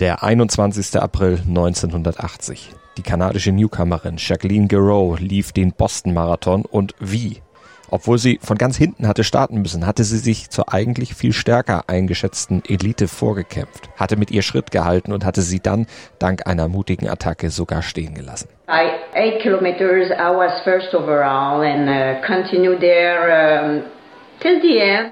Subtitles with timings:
[0.00, 1.00] Der 21.
[1.00, 2.70] April 1980.
[2.96, 7.42] Die kanadische Newcomerin Jacqueline Garreau lief den Boston-Marathon und wie?
[7.90, 11.88] Obwohl sie von ganz hinten hatte starten müssen, hatte sie sich zur eigentlich viel stärker
[11.88, 15.86] eingeschätzten Elite vorgekämpft, hatte mit ihr Schritt gehalten und hatte sie dann
[16.20, 18.48] dank einer mutigen Attacke sogar stehen gelassen.
[18.68, 23.82] By eight kilometers, I was first overall and uh, continued there.
[23.82, 23.97] Um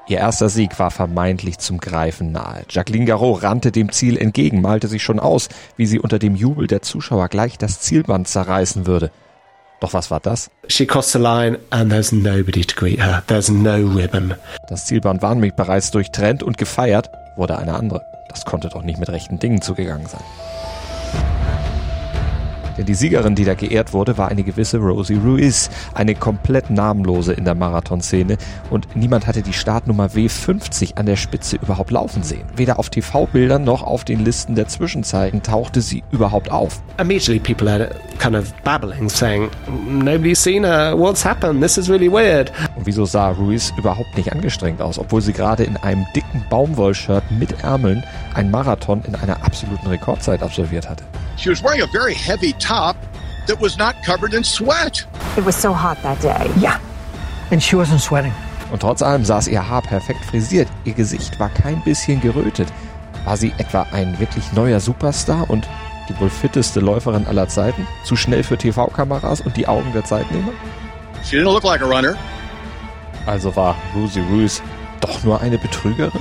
[0.09, 2.65] Ihr erster Sieg war vermeintlich zum Greifen nahe.
[2.69, 6.67] Jacqueline Garot rannte dem Ziel entgegen, malte sich schon aus, wie sie unter dem Jubel
[6.67, 9.11] der Zuschauer gleich das Zielband zerreißen würde.
[9.81, 10.51] Doch was war das?
[10.69, 13.23] She crossed the line and there's nobody to greet her.
[13.27, 14.35] There's no ribbon.
[14.69, 18.03] Das Zielband war nämlich bereits durchtrennt und gefeiert wurde eine andere.
[18.31, 20.25] Das konnte doch nicht mit rechten Dingen zugegangen sein.
[22.77, 27.33] Denn die Siegerin, die da geehrt wurde, war eine gewisse Rosie Ruiz, eine komplett namenlose
[27.33, 28.37] in der Marathonszene
[28.71, 32.45] und niemand hatte die Startnummer W50 an der Spitze überhaupt laufen sehen.
[32.57, 36.83] Weder auf TV-Bildern noch auf den Listen der Zwischenzeiten tauchte sie überhaupt auf.
[36.99, 39.49] Immediately people are kind of babbling, saying,
[39.89, 42.53] nobody's seen her, what's happened, this is really weird.
[42.77, 47.25] Und wieso sah Ruiz überhaupt nicht angestrengt aus, obwohl sie gerade in einem dicken Baumwollshirt
[47.31, 51.05] mit Ärmeln einen Marathon in einer absoluten Rekordzeit absolviert hatte?
[51.37, 52.97] She was wearing a very heavy top
[53.47, 55.05] that was not covered in sweat.
[55.37, 56.51] It was so hot that day.
[56.61, 56.81] Yeah.
[57.51, 58.33] And she wasn't sweating.
[58.73, 60.69] Und trotz allem saß ihr Haar perfekt frisiert.
[60.85, 62.69] Ihr Gesicht war kein bisschen gerötet.
[63.25, 65.69] War sie etwa ein wirklich neuer Superstar und
[66.09, 67.87] die wohl fitteste Läuferin aller Zeiten?
[68.05, 70.53] Zu schnell für TV-Kameras und die Augen der Zeitnehmer?
[71.25, 72.17] She didn't look like a runner.
[73.27, 74.63] Also war Rosie Ruiz
[75.01, 76.21] doch nur eine Betrügerin?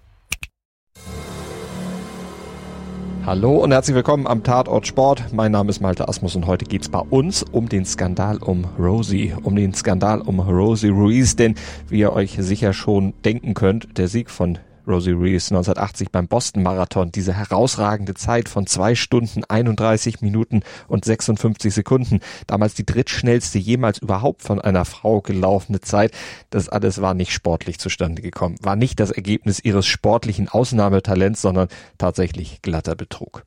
[3.23, 5.25] Hallo und herzlich willkommen am Tatort Sport.
[5.31, 9.35] Mein Name ist Malte Asmus und heute geht's bei uns um den Skandal um Rosie,
[9.43, 11.53] um den Skandal um Rosie Ruiz, denn
[11.87, 16.63] wie ihr euch sicher schon denken könnt, der Sieg von Rosie Rees 1980 beim Boston
[16.63, 22.19] Marathon diese herausragende Zeit von zwei Stunden 31 Minuten und 56 Sekunden.
[22.47, 26.11] Damals die drittschnellste jemals überhaupt von einer Frau gelaufene Zeit.
[26.49, 28.57] Das alles war nicht sportlich zustande gekommen.
[28.61, 31.67] War nicht das Ergebnis ihres sportlichen Ausnahmetalents, sondern
[31.97, 33.45] tatsächlich glatter Betrug.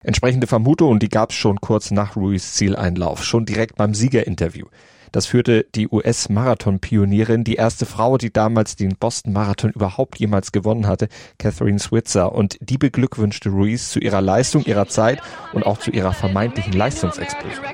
[0.00, 4.66] Entsprechende Vermutungen, die gab es schon kurz nach Ruiz Zieleinlauf, schon direkt beim Siegerinterview.
[5.12, 11.08] Das führte die US-Marathon-Pionierin, die erste Frau, die damals den Boston-Marathon überhaupt jemals gewonnen hatte,
[11.38, 12.32] Catherine Switzer.
[12.32, 15.20] Und die beglückwünschte Ruiz zu ihrer Leistung, ihrer Zeit
[15.52, 17.64] und auch zu ihrer vermeintlichen Leistungsexplosion.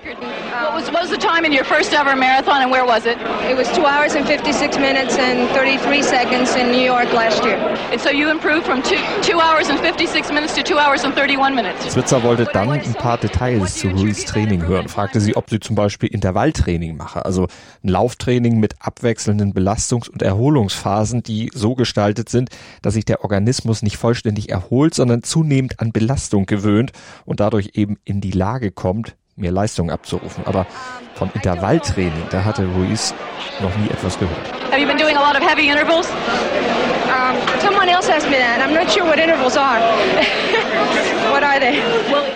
[0.74, 3.16] What was, what was the time in your first ever marathon and where was it?
[3.48, 7.54] It was 2 hours and 56 minutes and 33 seconds in New York last year.
[7.92, 11.14] And so you improved from 2, two hours and 56 minutes to 2 hours and
[11.14, 11.92] 31 minutes.
[11.92, 15.76] Switzer wollte dann ein paar Details zu Ruiz Training hören, fragte sie, ob sie zum
[15.76, 17.46] Beispiel Intervalltraining mache, also
[17.84, 22.50] ein Lauftraining mit abwechselnden Belastungs- und Erholungsphasen, die so gestaltet sind,
[22.82, 26.90] dass sich der Organismus nicht vollständig erholt, sondern zunehmend an Belastung gewöhnt
[27.24, 30.44] und dadurch eben in die Lage kommt, mehr Leistung abzurufen.
[30.46, 30.66] Aber
[31.14, 33.14] vom Intervalltraining, da hatte Ruiz
[33.60, 34.52] noch nie etwas gehört.
[34.70, 36.08] Have you been doing a lot of heavy intervals?
[36.08, 38.60] Um, someone else asked me that.
[38.60, 39.78] I'm not sure what intervals are.
[41.30, 41.80] what are they?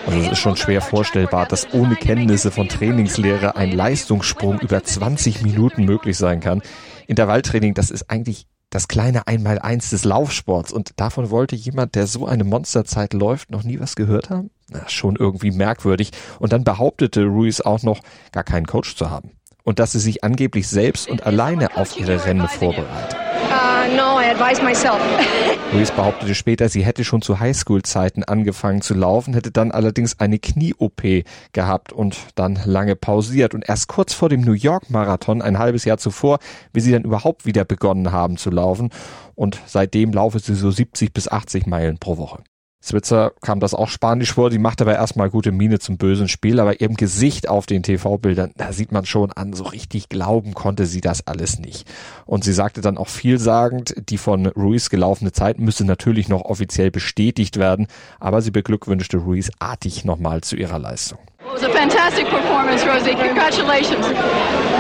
[0.06, 5.42] Also es ist schon schwer vorstellbar, dass ohne Kenntnisse von Trainingslehre ein Leistungssprung über 20
[5.42, 6.62] Minuten möglich sein kann.
[7.06, 10.72] Intervalltraining, das ist eigentlich das kleine Einmaleins des Laufsports.
[10.72, 14.50] Und davon wollte jemand, der so eine Monsterzeit läuft, noch nie was gehört haben?
[14.70, 16.10] Na, schon irgendwie merkwürdig.
[16.38, 18.00] Und dann behauptete Ruiz auch noch,
[18.32, 19.32] gar keinen Coach zu haben.
[19.64, 23.16] Und dass sie sich angeblich selbst und alleine auf ihre Rennen vorbereitet.
[23.50, 25.00] Uh, no, I advise myself.
[25.72, 30.38] Ruiz behauptete später, sie hätte schon zu Highschool-Zeiten angefangen zu laufen, hätte dann allerdings eine
[30.38, 33.54] Knie-OP gehabt und dann lange pausiert.
[33.54, 36.38] Und erst kurz vor dem New York-Marathon, ein halbes Jahr zuvor,
[36.72, 38.90] wie sie dann überhaupt wieder begonnen haben zu laufen.
[39.34, 42.42] Und seitdem laufe sie so 70 bis 80 Meilen pro Woche.
[42.80, 46.60] Switzer kam das auch spanisch vor, die machte aber erstmal gute Miene zum bösen Spiel,
[46.60, 50.86] aber ihrem Gesicht auf den TV-Bildern, da sieht man schon an, so richtig glauben konnte
[50.86, 51.90] sie das alles nicht.
[52.24, 56.90] Und sie sagte dann auch vielsagend, die von Ruiz gelaufene Zeit müsse natürlich noch offiziell
[56.92, 57.88] bestätigt werden,
[58.20, 61.18] aber sie beglückwünschte Ruiz artig nochmal zu ihrer Leistung.
[61.40, 63.14] It was a fantastic performance, Rosie.
[63.14, 64.06] Congratulations.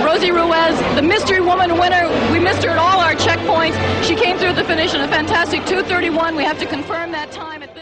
[0.04, 2.08] Rosie Ruiz, the mystery woman winner.
[2.30, 3.74] We missed her at all our checkpoints.
[4.04, 6.36] She came through the finish in a fantastic 231.
[6.36, 7.74] We have to confirm that time at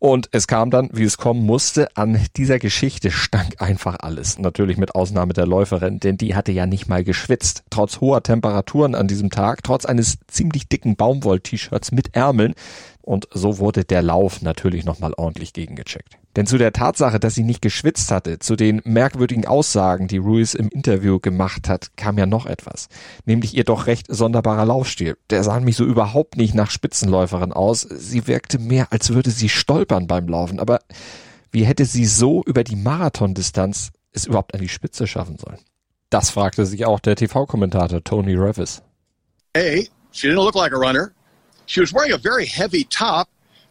[0.00, 4.38] Und es kam dann, wie es kommen musste, an dieser Geschichte stank einfach alles.
[4.38, 7.64] Natürlich mit Ausnahme der Läuferin, denn die hatte ja nicht mal geschwitzt.
[7.70, 12.54] Trotz hoher Temperaturen an diesem Tag, trotz eines ziemlich dicken Baumwoll-T-Shirts mit Ärmeln.
[13.02, 16.16] Und so wurde der Lauf natürlich nochmal ordentlich gegengecheckt.
[16.38, 20.54] Denn zu der Tatsache, dass sie nicht geschwitzt hatte, zu den merkwürdigen Aussagen, die Ruiz
[20.54, 22.86] im Interview gemacht hat, kam ja noch etwas.
[23.24, 25.16] Nämlich ihr doch recht sonderbarer Laufstil.
[25.30, 27.80] Der sah nämlich so überhaupt nicht nach Spitzenläuferin aus.
[27.80, 30.60] Sie wirkte mehr, als würde sie stolpern beim Laufen.
[30.60, 30.78] Aber
[31.50, 35.58] wie hätte sie so über die Marathondistanz es überhaupt an die Spitze schaffen sollen?
[36.08, 38.80] Das fragte sich auch der TV-Kommentator Tony Revis.
[39.56, 39.82] A,
[40.12, 41.10] she didn't look like a runner.
[41.66, 43.26] She was wearing a very heavy top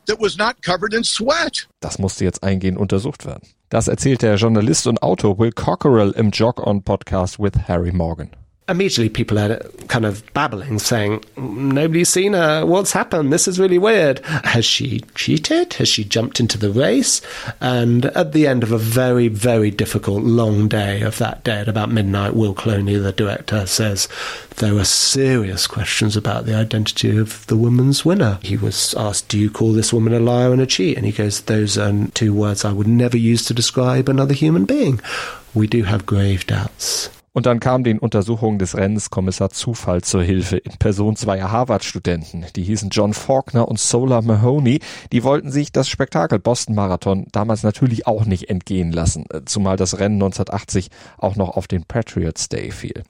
[0.08, 1.68] that was not covered in sweat.
[1.80, 3.48] Das musste jetzt eingehend untersucht werden.
[3.70, 8.30] Das erzählt der Journalist und Autor Will Cockerell im Jog On Podcast with Harry Morgan.
[8.70, 12.66] Immediately people are kind of babbling, saying, Nobody's seen her.
[12.66, 13.32] What's happened?
[13.32, 14.20] This is really weird.
[14.26, 15.74] Has she cheated?
[15.74, 17.22] Has she jumped into the race?
[17.62, 21.70] And at the end of a very, very difficult, long day of that day at
[21.70, 24.08] about midnight, Will Cloney, the director, says
[24.58, 28.40] there were serious questions about the identity of the woman's winner.
[28.42, 30.98] He was asked, Do you call this woman a liar and a cheat?
[30.98, 34.66] And he goes, Those are two words I would never use to describe another human
[34.66, 35.00] being.
[35.54, 37.10] We do have grave doubts.
[37.38, 42.48] Und dann kam den Untersuchungen des Rennens Kommissar Zufall zur Hilfe in Person zweier Harvard-Studenten.
[42.56, 44.80] Die hießen John Faulkner und Sola Mahoney.
[45.12, 50.00] Die wollten sich das Spektakel Boston Marathon damals natürlich auch nicht entgehen lassen, zumal das
[50.00, 50.90] Rennen 1980
[51.20, 53.04] auch noch auf den Patriots Day fiel.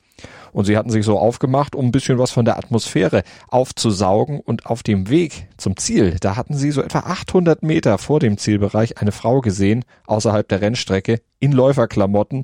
[0.51, 4.41] Und sie hatten sich so aufgemacht, um ein bisschen was von der Atmosphäre aufzusaugen.
[4.41, 8.37] Und auf dem Weg zum Ziel, da hatten sie so etwa 800 Meter vor dem
[8.37, 12.43] Zielbereich eine Frau gesehen, außerhalb der Rennstrecke, in Läuferklamotten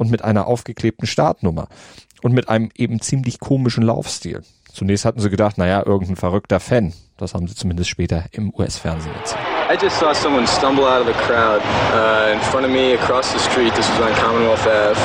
[0.00, 1.68] und mit einer aufgeklebten Startnummer
[2.22, 4.42] und mit einem eben ziemlich komischen Laufstil.
[4.72, 6.94] Zunächst hatten sie gedacht, naja, irgendein verrückter Fan.
[7.18, 9.42] Das haben sie zumindest später im US-Fernsehen erzählt.
[9.70, 11.60] I just saw someone stumble out of the crowd
[11.92, 13.74] uh, in front of me across the street.
[13.74, 14.96] This was on Commonwealth Ave,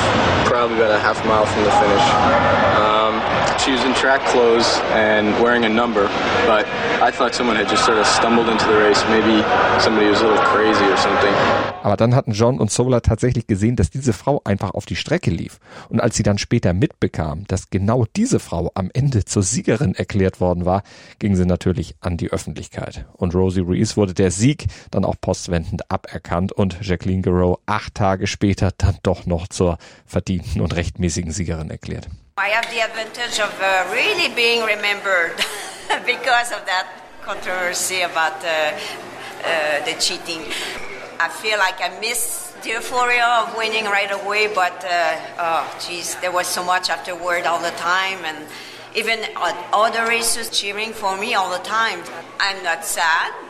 [0.48, 2.06] probably about a half mile from the finish.
[2.80, 3.20] Um,
[3.64, 6.08] in track clothes and wearing a number,
[6.46, 6.66] but
[7.00, 9.02] I thought someone had just sort of stumbled into the race.
[9.08, 9.42] Maybe
[9.80, 11.32] somebody was a little crazy or something.
[11.82, 15.30] Aber dann hatten John und Solar tatsächlich gesehen, dass diese Frau einfach auf die Strecke
[15.30, 15.58] lief.
[15.88, 20.40] Und als sie dann später mitbekam, dass genau diese Frau am Ende zur Siegerin erklärt
[20.40, 20.82] worden war,
[21.18, 23.06] ging sie natürlich an die Öffentlichkeit.
[23.14, 28.26] Und Rosie Ruiz wurde der Sieg dann auch postwendend aberkannt und Jacqueline Garreau acht Tage
[28.26, 32.08] später dann doch noch zur verdienten und rechtmäßigen Siegerin erklärt.
[32.38, 35.36] I have the advantage of uh, really being remembered
[36.04, 36.86] because of that
[37.22, 38.76] controversy about uh,
[39.42, 40.44] uh, the cheating.
[41.18, 46.16] I feel like I missed the euphoria of winning right away, but uh, oh, geez,
[46.16, 48.44] there was so much afterward all the time, and
[48.94, 49.24] even
[49.72, 52.02] other races cheering for me all the time.
[52.38, 53.02] I'm not sad.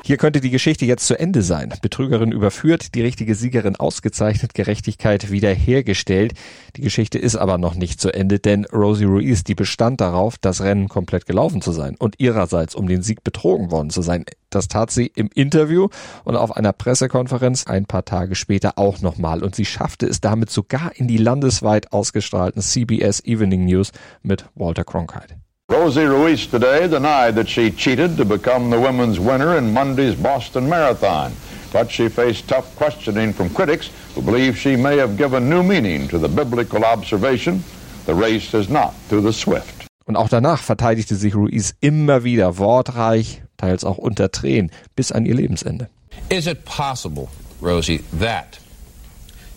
[0.04, 1.72] Hier könnte die Geschichte jetzt zu Ende sein.
[1.82, 6.34] Betrügerin überführt, die richtige Siegerin ausgezeichnet, Gerechtigkeit wiederhergestellt.
[6.76, 10.60] Die Geschichte ist aber noch nicht zu Ende, denn Rosie Ruiz, die bestand darauf, das
[10.60, 14.24] Rennen komplett gelaufen zu sein und ihrerseits um den Sieg betrogen worden zu sein.
[14.50, 15.88] Das tat sie im Interview
[16.24, 19.42] und auf einer Pressekonferenz ein paar Tage später auch nochmal.
[19.42, 23.90] Und sie schaffte es damit sogar in die landesweit ausgestrahlten CBS Evening News
[24.22, 25.45] mit Walter Cronkite.
[25.68, 30.68] Rosie Ruiz today denied that she cheated to become the women's winner in Monday's Boston
[30.68, 31.32] Marathon.
[31.72, 36.06] But she faced tough questioning from critics who believe she may have given new meaning
[36.08, 37.64] to the biblical observation
[38.06, 39.88] the race is not to the swift.
[40.06, 45.26] Und auch danach verteidigte sich Ruiz immer wieder wortreich, teils auch unter Tränen, bis an
[45.26, 45.88] ihr Lebensende.
[46.28, 47.28] Is it possible,
[47.60, 48.60] Rosie, that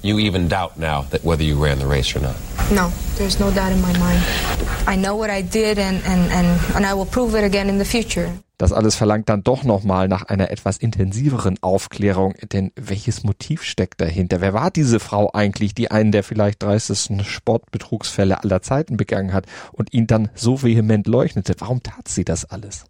[0.01, 2.35] you even doubt now that whether you ran the race or not?
[2.71, 4.21] No, there's no doubt in my mind.
[4.85, 7.79] I know what I did and, and, and, and I will prove it again in
[7.79, 8.29] the future.
[8.59, 14.01] Das alles verlangt dann doch nochmal nach einer etwas intensiveren Aufklärung, denn welches Motiv steckt
[14.01, 14.41] dahinter?
[14.41, 19.45] Wer war diese Frau eigentlich, die einen der vielleicht dreistesten Sportbetrugsfälle aller Zeiten begangen hat
[19.71, 21.55] und ihn dann so vehement leuchtete?
[21.59, 22.83] Warum tat sie das alles?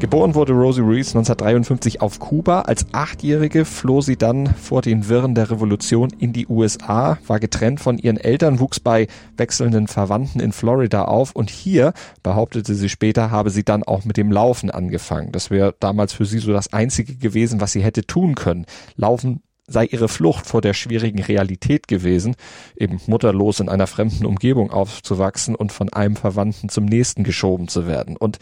[0.00, 2.60] Geboren wurde Rosie Ruiz 1953 auf Kuba.
[2.60, 7.80] Als Achtjährige floh sie dann vor den Wirren der Revolution in die USA, war getrennt
[7.80, 13.32] von ihren Eltern, wuchs bei wechselnden Verwandten in Florida auf und hier, behauptete sie später,
[13.32, 15.32] habe sie dann auch mit dem Laufen angefangen.
[15.32, 18.66] Das wäre damals für sie so das Einzige gewesen, was sie hätte tun können.
[18.94, 22.36] Laufen sei ihre Flucht vor der schwierigen Realität gewesen,
[22.76, 27.88] eben mutterlos in einer fremden Umgebung aufzuwachsen und von einem Verwandten zum nächsten geschoben zu
[27.88, 28.16] werden.
[28.16, 28.38] Und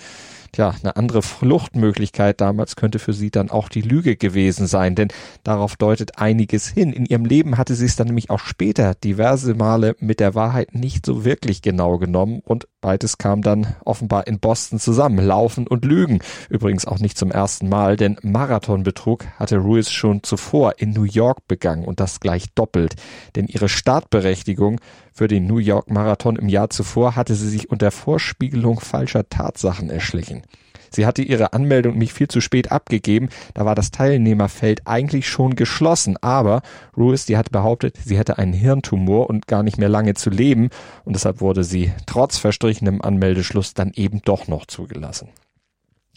[0.52, 5.08] Tja, eine andere Fluchtmöglichkeit damals könnte für sie dann auch die Lüge gewesen sein, denn
[5.44, 6.92] darauf deutet einiges hin.
[6.92, 10.74] In ihrem Leben hatte sie es dann nämlich auch später diverse Male mit der Wahrheit
[10.74, 15.18] nicht so wirklich genau genommen und beides kam dann offenbar in Boston zusammen.
[15.18, 16.20] Laufen und Lügen.
[16.48, 21.48] Übrigens auch nicht zum ersten Mal, denn Marathonbetrug hatte Ruiz schon zuvor in New York
[21.48, 22.94] begangen und das gleich doppelt.
[23.34, 24.80] Denn ihre Startberechtigung
[25.12, 29.90] für den New York Marathon im Jahr zuvor hatte sie sich unter Vorspiegelung falscher Tatsachen
[29.90, 30.42] erschlichen.
[30.90, 35.56] Sie hatte ihre Anmeldung nämlich viel zu spät abgegeben, da war das Teilnehmerfeld eigentlich schon
[35.56, 36.62] geschlossen, aber
[36.96, 40.70] Ruiz, die hat behauptet, sie hätte einen Hirntumor und gar nicht mehr lange zu leben
[41.04, 45.28] und deshalb wurde sie trotz verstrichenem Anmeldeschluss dann eben doch noch zugelassen.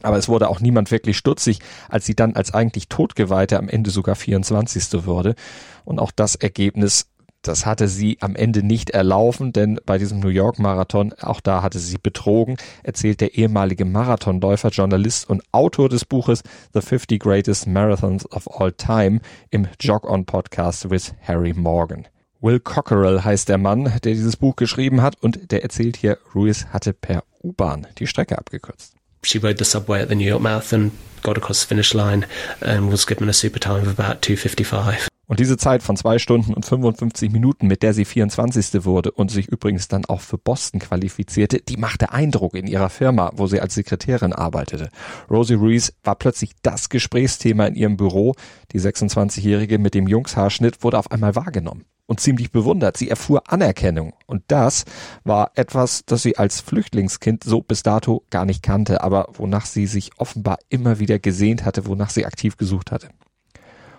[0.02, 1.60] Aber es wurde auch niemand wirklich stutzig,
[1.90, 5.06] als sie dann als eigentlich Totgeweihte am Ende sogar 24.
[5.06, 5.36] wurde.
[5.84, 7.08] Und auch das Ergebnis
[7.42, 11.62] das hatte sie am Ende nicht erlaufen, denn bei diesem New York Marathon, auch da
[11.62, 16.44] hatte sie betrogen, erzählt der ehemalige Marathonläufer, Journalist und Autor des Buches
[16.74, 22.08] The 50 Greatest Marathons of All Time im Jog On Podcast with Harry Morgan.
[22.42, 26.68] Will Cockerell heißt der Mann, der dieses Buch geschrieben hat und der erzählt hier, Ruiz
[26.68, 28.94] hatte per U-Bahn die Strecke abgekürzt.
[29.24, 30.92] She rode the subway at the New York Marathon,
[31.24, 32.26] got across the finish line
[32.62, 35.09] and was given a super time of about 255.
[35.30, 38.84] Und diese Zeit von zwei Stunden und 55 Minuten, mit der sie 24.
[38.84, 43.32] wurde und sich übrigens dann auch für Boston qualifizierte, die machte Eindruck in ihrer Firma,
[43.36, 44.90] wo sie als Sekretärin arbeitete.
[45.30, 48.34] Rosie Ruiz war plötzlich das Gesprächsthema in ihrem Büro.
[48.72, 52.98] Die 26-Jährige mit dem Jungshaarschnitt wurde auf einmal wahrgenommen und ziemlich bewundert.
[52.98, 54.14] Sie erfuhr Anerkennung.
[54.26, 54.86] Und das
[55.26, 59.86] war etwas, das sie als Flüchtlingskind so bis dato gar nicht kannte, aber wonach sie
[59.86, 63.10] sich offenbar immer wieder gesehnt hatte, wonach sie aktiv gesucht hatte.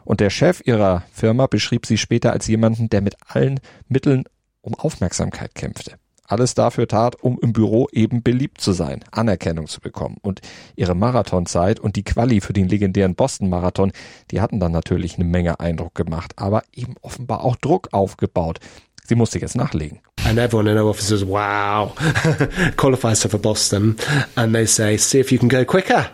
[0.04, 4.24] Und der Chef ihrer Firma beschrieb sie später als jemanden, der mit allen Mitteln
[4.60, 5.94] um Aufmerksamkeit kämpfte.
[6.30, 10.16] Alles dafür tat, um im Büro eben beliebt zu sein, Anerkennung zu bekommen.
[10.22, 10.40] Und
[10.76, 13.90] ihre Marathonzeit und die Quali für den legendären Boston-Marathon,
[14.30, 18.60] die hatten dann natürlich eine Menge Eindruck gemacht, aber eben offenbar auch Druck aufgebaut.
[19.06, 20.00] Sie musste jetzt nachlegen.
[20.24, 21.94] and everyone in our office says, "Wow,
[22.76, 23.96] qualifies her for Boston,"
[24.36, 26.06] and they say, "See if you can go quicker,"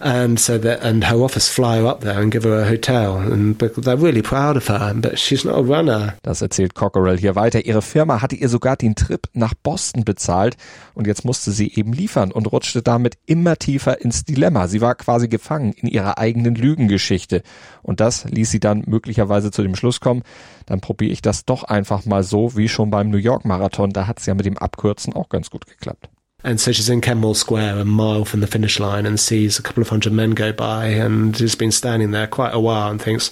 [0.00, 3.16] and so that and her office fly her up there and give her a hotel,
[3.18, 6.14] and they're really proud of her, but she's not a runner.
[6.22, 7.64] Das erzählt Cockerell hier weiter.
[7.64, 10.56] Ihre Firma hatte ihr sogar den Trip nach Boston bezahlt
[10.94, 14.68] und jetzt musste sie eben liefern und rutschte damit immer tiefer ins Dilemma.
[14.68, 17.42] Sie war quasi gefangen in ihrer eigenen Lügengeschichte
[17.82, 20.22] und das ließ sie dann möglicherweise zu dem Schluss kommen,
[20.66, 24.06] dann probiere ich das doch einfach mal so wie schon beim New York Marathon, da
[24.06, 26.08] hat es ja mit dem Abkürzen auch ganz gut geklappt.
[26.42, 29.62] And so she's in Kenmore Square, a mile from the finish line, and sees a
[29.62, 33.00] couple of hundred men go by, and has been standing there quite a while, and
[33.00, 33.30] thinks,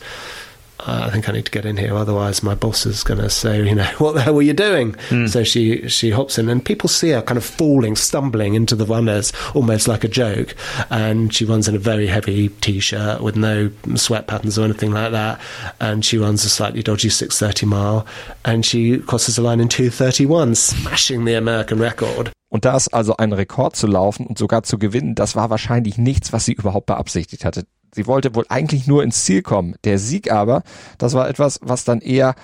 [0.81, 3.67] I think I need to get in here, otherwise my boss is going to say,
[3.67, 4.93] you know, what the hell were you doing?
[5.09, 5.29] Mm.
[5.29, 8.87] So she she hops in, and people see her kind of falling, stumbling into the
[8.87, 10.55] runners, almost like a joke.
[10.91, 15.13] And she runs in a very heavy t-shirt with no sweat patterns or anything like
[15.13, 15.41] that,
[15.81, 18.07] and she runs a slightly dodgy 6:30 mile,
[18.45, 22.31] and she crosses the line in 2:31, smashing the American record.
[22.51, 26.33] Und das also einen Rekord zu laufen und sogar zu gewinnen, das war wahrscheinlich nichts,
[26.33, 27.67] was sie überhaupt beabsichtigt hatte.
[27.95, 29.75] Sie wollte wohl eigentlich nur ins Ziel kommen.
[29.85, 30.63] Der Sieg aber,
[30.99, 32.35] das war etwas, was dann eher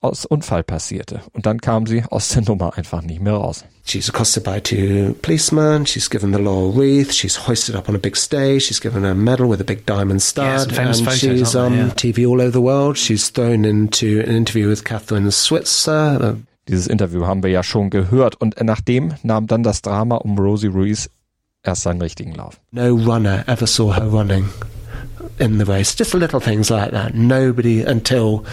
[0.00, 1.22] aus Unfall passierte.
[1.32, 3.64] Und dann kam sie aus der Nummer einfach nicht mehr raus.
[3.84, 5.86] She's accosted by two policemen.
[5.86, 7.12] She's given the laurel wreath.
[7.12, 8.64] She's hoisted up on a big stage.
[8.64, 10.44] She's given a medal with a big diamond stud.
[10.44, 11.94] Yeah, famous and photos, she's on um, yeah.
[11.94, 12.96] TV all over the world.
[12.96, 16.36] She's thrown into an interview with Catherine Switzer.
[16.68, 18.40] Dieses Interview haben wir ja schon gehört.
[18.40, 21.10] Und nachdem nahm dann das Drama um Rosie Ruiz
[21.62, 22.60] erst seinen richtigen Lauf.
[22.70, 24.48] No runner ever saw her running.
[25.38, 25.94] In the race.
[25.94, 27.14] Just little things like that.
[27.14, 28.44] Nobody until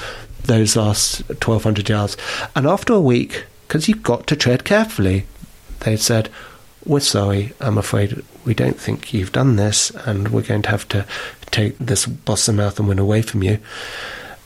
[0.43, 2.17] those last 1200 yards.
[2.55, 5.25] And after a week, because you've got to tread carefully,
[5.81, 6.29] they said,
[6.85, 10.87] We're sorry, I'm afraid we don't think you've done this, and we're going to have
[10.89, 11.05] to
[11.51, 13.59] take this Boston Marathon win away from you.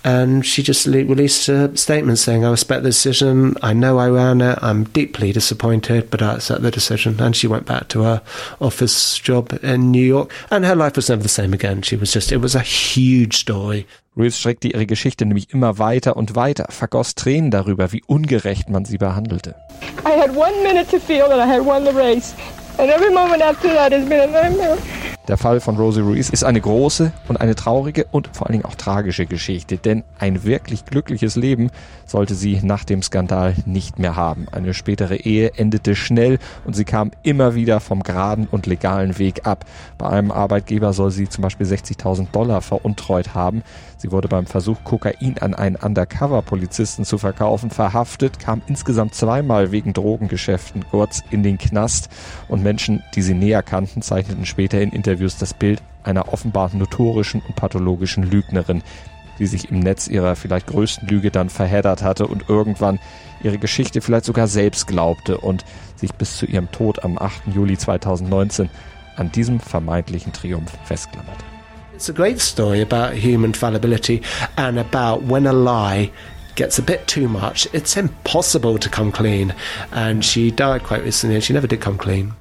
[0.03, 3.55] And she just le- released a statement saying, I respect the decision.
[3.61, 4.57] I know I ran it.
[4.61, 7.19] I'm deeply disappointed, but I accept the decision.
[7.19, 8.21] And she went back to her
[8.61, 10.31] office job in New York.
[10.49, 11.81] And her life was never the same again.
[11.81, 13.85] She was just, it was a huge story.
[14.15, 18.83] Reeves streckte ihre Geschichte nämlich immer weiter und weiter, vergoss Tränen darüber, wie ungerecht man
[18.83, 19.55] sie behandelte.
[20.05, 22.33] I had one minute to feel that I had won the race.
[22.77, 24.77] And every moment after that has been a nightmare.
[25.29, 28.65] Der Fall von Rosie Ruiz ist eine große und eine traurige und vor allen Dingen
[28.65, 31.69] auch tragische Geschichte, denn ein wirklich glückliches Leben
[32.07, 34.47] sollte sie nach dem Skandal nicht mehr haben.
[34.51, 39.45] Eine spätere Ehe endete schnell und sie kam immer wieder vom geraden und legalen Weg
[39.45, 39.65] ab.
[39.99, 43.61] Bei einem Arbeitgeber soll sie zum Beispiel 60.000 Dollar veruntreut haben.
[43.99, 49.91] Sie wurde beim Versuch, Kokain an einen Undercover-Polizisten zu verkaufen, verhaftet, kam insgesamt zweimal wegen
[49.91, 52.07] Drogengeschäften kurz in den Knast
[52.47, 57.41] und Menschen, die sie näher kannten, zeichneten später in Interviews das Bild einer offenbar notorischen
[57.45, 58.83] und pathologischen Lügnerin,
[59.37, 62.99] die sich im Netz ihrer vielleicht größten Lüge dann verheddert hatte und irgendwann
[63.43, 65.65] ihre Geschichte vielleicht sogar selbst glaubte und
[65.97, 67.47] sich bis zu ihrem Tod am 8.
[67.53, 68.69] Juli 2019
[69.17, 71.58] an diesem vermeintlichen Triumph festklammerte.
[71.99, 74.21] It's a great story about human fallibility
[74.55, 76.13] and about when a lie
[76.55, 79.53] gets a bit too much, it's impossible to come clean.
[79.91, 82.35] And she died quite recently and she never did come clean.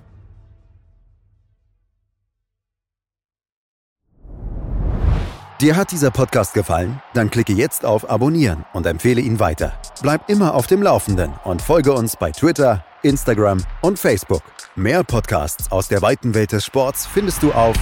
[5.61, 7.03] Dir hat dieser Podcast gefallen?
[7.15, 9.73] Dann klicke jetzt auf Abonnieren und empfehle ihn weiter.
[10.03, 14.43] Bleib immer auf dem Laufenden und folge uns bei Twitter, Instagram und Facebook.
[14.77, 17.75] Mehr Podcasts aus der weiten Welt des Sports findest du auf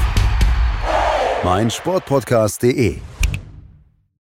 [1.44, 3.15] meinsportpodcast.de.